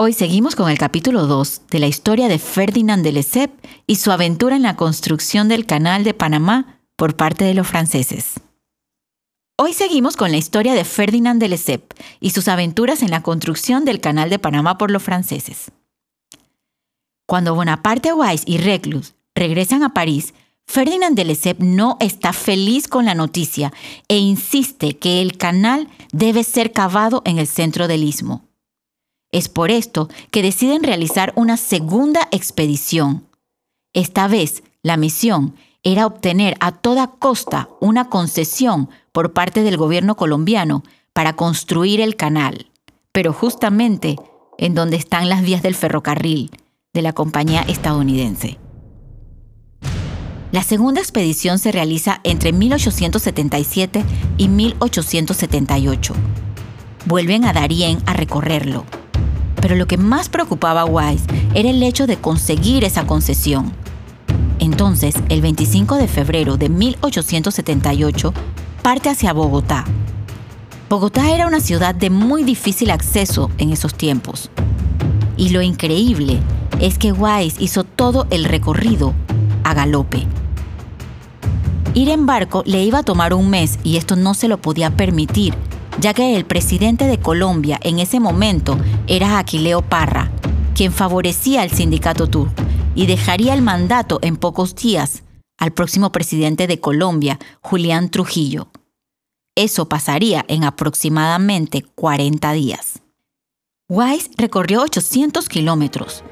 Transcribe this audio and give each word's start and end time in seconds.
Hoy 0.00 0.12
seguimos 0.12 0.54
con 0.54 0.70
el 0.70 0.78
capítulo 0.78 1.26
2 1.26 1.62
de 1.72 1.80
la 1.80 1.88
historia 1.88 2.28
de 2.28 2.38
Ferdinand 2.38 3.02
de 3.02 3.10
Lesseps 3.10 3.56
y 3.88 3.96
su 3.96 4.12
aventura 4.12 4.54
en 4.54 4.62
la 4.62 4.76
construcción 4.76 5.48
del 5.48 5.66
Canal 5.66 6.04
de 6.04 6.14
Panamá 6.14 6.78
por 6.94 7.16
parte 7.16 7.44
de 7.44 7.52
los 7.52 7.66
franceses. 7.66 8.34
Hoy 9.56 9.72
seguimos 9.72 10.16
con 10.16 10.30
la 10.30 10.36
historia 10.36 10.74
de 10.74 10.84
Ferdinand 10.84 11.40
de 11.40 11.48
Lesseps 11.48 11.96
y 12.20 12.30
sus 12.30 12.46
aventuras 12.46 13.02
en 13.02 13.10
la 13.10 13.24
construcción 13.24 13.84
del 13.84 13.98
Canal 13.98 14.30
de 14.30 14.38
Panamá 14.38 14.78
por 14.78 14.92
los 14.92 15.02
franceses. 15.02 15.72
Cuando 17.26 17.56
Bonaparte 17.56 18.12
Weiss 18.12 18.44
y 18.46 18.58
Reclus 18.58 19.14
regresan 19.34 19.82
a 19.82 19.94
París, 19.94 20.32
Ferdinand 20.68 21.16
de 21.16 21.24
Lesseps 21.24 21.64
no 21.64 21.96
está 21.98 22.32
feliz 22.32 22.86
con 22.86 23.04
la 23.04 23.16
noticia 23.16 23.72
e 24.06 24.18
insiste 24.18 24.96
que 24.96 25.20
el 25.22 25.36
canal 25.36 25.88
debe 26.12 26.44
ser 26.44 26.70
cavado 26.70 27.20
en 27.24 27.38
el 27.38 27.48
centro 27.48 27.88
del 27.88 28.04
istmo. 28.04 28.47
Es 29.30 29.48
por 29.48 29.70
esto 29.70 30.08
que 30.30 30.42
deciden 30.42 30.82
realizar 30.82 31.32
una 31.36 31.56
segunda 31.56 32.28
expedición. 32.30 33.26
Esta 33.92 34.26
vez, 34.26 34.62
la 34.82 34.96
misión 34.96 35.54
era 35.82 36.06
obtener 36.06 36.56
a 36.60 36.72
toda 36.72 37.08
costa 37.18 37.68
una 37.80 38.08
concesión 38.08 38.88
por 39.12 39.32
parte 39.32 39.62
del 39.62 39.76
gobierno 39.76 40.16
colombiano 40.16 40.82
para 41.12 41.36
construir 41.36 42.00
el 42.00 42.16
canal, 42.16 42.70
pero 43.12 43.32
justamente 43.32 44.16
en 44.56 44.74
donde 44.74 44.96
están 44.96 45.28
las 45.28 45.42
vías 45.42 45.62
del 45.62 45.74
ferrocarril 45.74 46.50
de 46.94 47.02
la 47.02 47.12
compañía 47.12 47.62
estadounidense. 47.62 48.58
La 50.52 50.62
segunda 50.62 51.02
expedición 51.02 51.58
se 51.58 51.70
realiza 51.70 52.20
entre 52.24 52.52
1877 52.54 54.02
y 54.38 54.48
1878. 54.48 56.14
Vuelven 57.04 57.44
a 57.44 57.52
Darien 57.52 57.98
a 58.06 58.14
recorrerlo 58.14 58.86
pero 59.60 59.76
lo 59.76 59.86
que 59.86 59.96
más 59.96 60.28
preocupaba 60.28 60.82
a 60.82 60.84
Wise 60.84 61.24
era 61.54 61.70
el 61.70 61.82
hecho 61.82 62.06
de 62.06 62.16
conseguir 62.16 62.84
esa 62.84 63.06
concesión. 63.06 63.72
Entonces, 64.58 65.14
el 65.28 65.40
25 65.40 65.96
de 65.96 66.08
febrero 66.08 66.56
de 66.56 66.68
1878, 66.68 68.32
parte 68.82 69.10
hacia 69.10 69.32
Bogotá. 69.32 69.84
Bogotá 70.88 71.30
era 71.30 71.46
una 71.46 71.60
ciudad 71.60 71.94
de 71.94 72.10
muy 72.10 72.44
difícil 72.44 72.90
acceso 72.90 73.50
en 73.58 73.72
esos 73.72 73.94
tiempos. 73.94 74.50
Y 75.36 75.50
lo 75.50 75.62
increíble 75.62 76.40
es 76.80 76.98
que 76.98 77.12
Wise 77.12 77.62
hizo 77.62 77.84
todo 77.84 78.26
el 78.30 78.44
recorrido 78.44 79.14
a 79.64 79.74
galope. 79.74 80.26
Ir 81.94 82.08
en 82.10 82.26
barco 82.26 82.62
le 82.66 82.82
iba 82.82 82.98
a 82.98 83.02
tomar 83.02 83.34
un 83.34 83.50
mes 83.50 83.78
y 83.84 83.96
esto 83.96 84.16
no 84.16 84.34
se 84.34 84.48
lo 84.48 84.58
podía 84.58 84.90
permitir 84.90 85.54
ya 86.00 86.14
que 86.14 86.36
el 86.36 86.44
presidente 86.44 87.06
de 87.06 87.18
Colombia 87.18 87.78
en 87.82 87.98
ese 87.98 88.20
momento 88.20 88.78
era 89.06 89.38
Aquileo 89.38 89.82
Parra, 89.82 90.30
quien 90.74 90.92
favorecía 90.92 91.62
al 91.62 91.70
sindicato 91.70 92.28
Tour 92.28 92.50
y 92.94 93.06
dejaría 93.06 93.54
el 93.54 93.62
mandato 93.62 94.18
en 94.22 94.36
pocos 94.36 94.74
días 94.74 95.22
al 95.58 95.72
próximo 95.72 96.12
presidente 96.12 96.66
de 96.66 96.80
Colombia, 96.80 97.38
Julián 97.60 98.10
Trujillo. 98.10 98.68
Eso 99.56 99.88
pasaría 99.88 100.44
en 100.46 100.62
aproximadamente 100.62 101.82
40 101.82 102.52
días. 102.52 103.02
Wise 103.88 104.30
recorrió 104.36 104.82
800 104.82 105.48
kilómetros. 105.48 106.22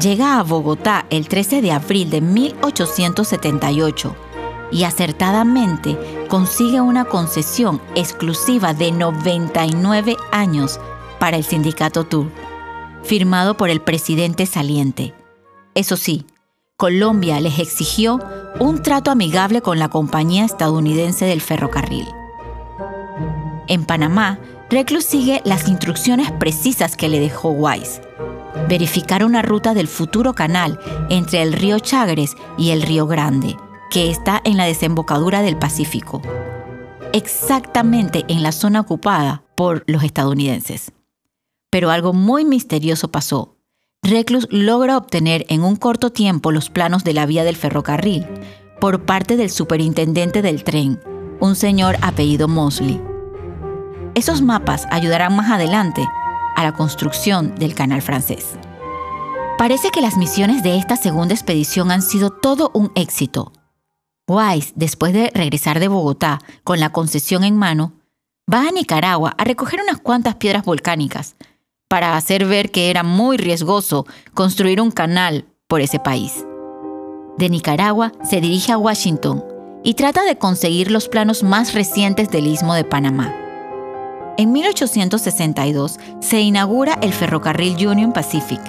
Llega 0.00 0.38
a 0.38 0.42
Bogotá 0.42 1.06
el 1.10 1.28
13 1.28 1.62
de 1.62 1.70
abril 1.70 2.10
de 2.10 2.22
1878 2.22 4.31
y 4.72 4.84
acertadamente 4.84 5.98
consigue 6.28 6.80
una 6.80 7.04
concesión 7.04 7.80
exclusiva 7.94 8.74
de 8.74 8.90
99 8.90 10.16
años 10.32 10.80
para 11.20 11.36
el 11.36 11.44
sindicato 11.44 12.04
Tour, 12.04 12.30
firmado 13.02 13.56
por 13.56 13.70
el 13.70 13.80
presidente 13.80 14.46
saliente. 14.46 15.14
Eso 15.74 15.96
sí, 15.96 16.26
Colombia 16.76 17.38
les 17.40 17.58
exigió 17.58 18.18
un 18.58 18.82
trato 18.82 19.10
amigable 19.10 19.60
con 19.60 19.78
la 19.78 19.88
compañía 19.88 20.44
estadounidense 20.44 21.26
del 21.26 21.40
ferrocarril. 21.40 22.08
En 23.68 23.84
Panamá, 23.84 24.38
Reclus 24.68 25.04
sigue 25.04 25.42
las 25.44 25.68
instrucciones 25.68 26.32
precisas 26.32 26.96
que 26.96 27.08
le 27.08 27.20
dejó 27.20 27.50
Wise. 27.50 28.02
Verificar 28.68 29.24
una 29.24 29.42
ruta 29.42 29.74
del 29.74 29.86
futuro 29.86 30.34
canal 30.34 30.80
entre 31.08 31.42
el 31.42 31.52
río 31.52 31.78
Chagres 31.78 32.34
y 32.58 32.70
el 32.70 32.82
río 32.82 33.06
Grande, 33.06 33.56
que 33.92 34.10
está 34.10 34.40
en 34.44 34.56
la 34.56 34.64
desembocadura 34.64 35.42
del 35.42 35.58
Pacífico, 35.58 36.22
exactamente 37.12 38.24
en 38.28 38.42
la 38.42 38.50
zona 38.50 38.80
ocupada 38.80 39.44
por 39.54 39.84
los 39.86 40.02
estadounidenses. 40.02 40.92
Pero 41.70 41.90
algo 41.90 42.14
muy 42.14 42.46
misterioso 42.46 43.10
pasó. 43.10 43.58
Reclus 44.02 44.48
logra 44.50 44.96
obtener 44.96 45.44
en 45.50 45.62
un 45.62 45.76
corto 45.76 46.10
tiempo 46.10 46.52
los 46.52 46.70
planos 46.70 47.04
de 47.04 47.12
la 47.12 47.26
vía 47.26 47.44
del 47.44 47.56
ferrocarril 47.56 48.26
por 48.80 49.04
parte 49.04 49.36
del 49.36 49.50
superintendente 49.50 50.40
del 50.40 50.64
tren, 50.64 50.98
un 51.38 51.54
señor 51.54 51.98
apellido 52.00 52.48
Mosley. 52.48 52.98
Esos 54.14 54.40
mapas 54.40 54.86
ayudarán 54.90 55.36
más 55.36 55.50
adelante 55.50 56.08
a 56.56 56.62
la 56.62 56.72
construcción 56.72 57.54
del 57.56 57.74
canal 57.74 58.00
francés. 58.00 58.56
Parece 59.58 59.90
que 59.90 60.00
las 60.00 60.16
misiones 60.16 60.62
de 60.62 60.78
esta 60.78 60.96
segunda 60.96 61.34
expedición 61.34 61.90
han 61.90 62.00
sido 62.00 62.30
todo 62.30 62.70
un 62.74 62.90
éxito, 62.94 63.52
Wise, 64.32 64.72
después 64.74 65.12
de 65.12 65.30
regresar 65.34 65.80
de 65.80 65.88
Bogotá 65.88 66.38
con 66.64 66.80
la 66.80 66.90
concesión 66.90 67.44
en 67.44 67.56
mano, 67.56 67.92
va 68.52 68.68
a 68.68 68.70
Nicaragua 68.72 69.34
a 69.36 69.44
recoger 69.44 69.80
unas 69.82 70.00
cuantas 70.00 70.36
piedras 70.36 70.64
volcánicas 70.64 71.36
para 71.88 72.16
hacer 72.16 72.46
ver 72.46 72.70
que 72.70 72.90
era 72.90 73.02
muy 73.02 73.36
riesgoso 73.36 74.06
construir 74.32 74.80
un 74.80 74.90
canal 74.90 75.44
por 75.68 75.82
ese 75.82 75.98
país. 75.98 76.46
De 77.36 77.48
Nicaragua 77.50 78.12
se 78.24 78.40
dirige 78.40 78.72
a 78.72 78.78
Washington 78.78 79.44
y 79.84 79.94
trata 79.94 80.24
de 80.24 80.38
conseguir 80.38 80.90
los 80.90 81.08
planos 81.08 81.42
más 81.42 81.74
recientes 81.74 82.30
del 82.30 82.46
istmo 82.46 82.74
de 82.74 82.84
Panamá. 82.84 83.34
En 84.38 84.52
1862 84.52 85.98
se 86.20 86.40
inaugura 86.40 86.98
el 87.02 87.12
ferrocarril 87.12 87.86
Union 87.86 88.12
Pacific, 88.12 88.60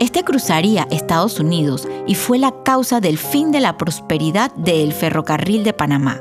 este 0.00 0.24
cruzaría 0.24 0.86
Estados 0.90 1.38
Unidos 1.38 1.88
y 2.06 2.14
fue 2.14 2.38
la 2.38 2.62
causa 2.64 3.00
del 3.00 3.18
fin 3.18 3.52
de 3.52 3.60
la 3.60 3.76
prosperidad 3.76 4.52
del 4.54 4.92
ferrocarril 4.92 5.64
de 5.64 5.72
Panamá. 5.72 6.20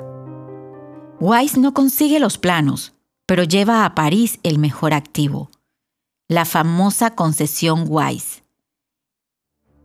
Wise 1.19 1.59
no 1.59 1.73
consigue 1.73 2.19
los 2.19 2.37
planos, 2.37 2.93
pero 3.25 3.43
lleva 3.43 3.85
a 3.85 3.95
París 3.95 4.39
el 4.43 4.59
mejor 4.59 4.93
activo, 4.93 5.49
la 6.27 6.45
famosa 6.45 7.11
concesión 7.15 7.85
Wise. 7.87 8.43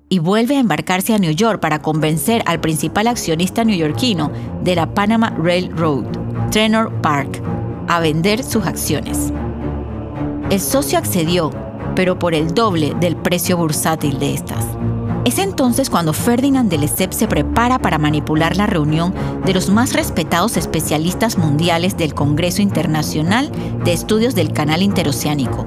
Y 0.08 0.18
vuelve 0.18 0.56
a 0.56 0.60
embarcarse 0.60 1.14
a 1.14 1.18
New 1.18 1.32
York 1.32 1.60
para 1.60 1.80
convencer 1.82 2.42
al 2.46 2.60
principal 2.60 3.06
accionista 3.06 3.64
neoyorquino 3.64 4.32
de 4.62 4.74
la 4.74 4.94
Panama 4.94 5.30
Railroad, 5.30 6.06
Trenor 6.50 6.92
Park, 7.02 7.42
a 7.88 8.00
vender 8.00 8.42
sus 8.42 8.66
acciones. 8.66 9.32
El 10.50 10.60
socio 10.60 10.98
accedió 10.98 11.50
pero 11.98 12.16
por 12.16 12.32
el 12.32 12.54
doble 12.54 12.94
del 13.00 13.16
precio 13.16 13.56
bursátil 13.56 14.20
de 14.20 14.32
estas. 14.32 14.64
Es 15.24 15.40
entonces 15.40 15.90
cuando 15.90 16.12
Ferdinand 16.12 16.70
de 16.70 16.78
Lesseps 16.78 17.16
se 17.16 17.26
prepara 17.26 17.80
para 17.80 17.98
manipular 17.98 18.56
la 18.56 18.66
reunión 18.66 19.12
de 19.44 19.52
los 19.52 19.68
más 19.68 19.94
respetados 19.94 20.56
especialistas 20.56 21.38
mundiales 21.38 21.96
del 21.96 22.14
Congreso 22.14 22.62
Internacional 22.62 23.50
de 23.82 23.92
Estudios 23.92 24.36
del 24.36 24.52
Canal 24.52 24.82
Interoceánico. 24.82 25.66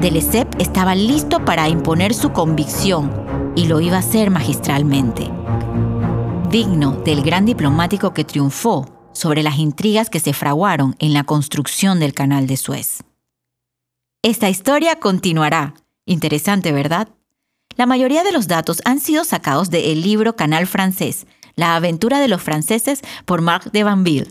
De 0.00 0.10
Lesseps 0.10 0.56
estaba 0.58 0.96
listo 0.96 1.44
para 1.44 1.68
imponer 1.68 2.12
su 2.12 2.32
convicción 2.32 3.12
y 3.54 3.66
lo 3.66 3.80
iba 3.80 3.98
a 3.98 4.00
hacer 4.00 4.32
magistralmente. 4.32 5.30
Digno 6.50 6.90
del 7.04 7.22
gran 7.22 7.46
diplomático 7.46 8.12
que 8.12 8.24
triunfó 8.24 8.84
sobre 9.12 9.44
las 9.44 9.60
intrigas 9.60 10.10
que 10.10 10.18
se 10.18 10.32
fraguaron 10.32 10.96
en 10.98 11.12
la 11.12 11.22
construcción 11.22 12.00
del 12.00 12.14
Canal 12.14 12.48
de 12.48 12.56
Suez. 12.56 13.04
Esta 14.22 14.48
historia 14.48 14.98
continuará. 14.98 15.74
Interesante, 16.06 16.72
¿verdad? 16.72 17.08
La 17.76 17.86
mayoría 17.86 18.24
de 18.24 18.32
los 18.32 18.48
datos 18.48 18.80
han 18.84 19.00
sido 19.00 19.24
sacados 19.24 19.70
del 19.70 20.00
libro 20.02 20.34
Canal 20.34 20.66
Francés, 20.66 21.26
La 21.54 21.76
aventura 21.76 22.20
de 22.20 22.28
los 22.28 22.42
franceses 22.42 23.02
por 23.24 23.42
Marc 23.42 23.70
de 23.70 23.84
Vanville. 23.84 24.30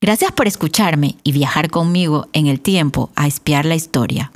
Gracias 0.00 0.32
por 0.32 0.48
escucharme 0.48 1.16
y 1.22 1.32
viajar 1.32 1.70
conmigo 1.70 2.26
en 2.32 2.48
el 2.48 2.60
tiempo 2.60 3.10
a 3.14 3.28
espiar 3.28 3.64
la 3.64 3.76
historia. 3.76 4.32